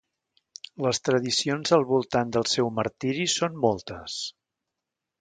Les 0.85 0.99
tradicions 1.09 1.77
al 1.77 1.87
voltant 1.91 2.33
del 2.39 2.49
seu 2.55 2.75
martiri 2.81 3.31
són 3.39 3.63
moltes. 3.67 4.21